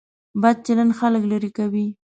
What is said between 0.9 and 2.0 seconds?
خلک لرې کوي.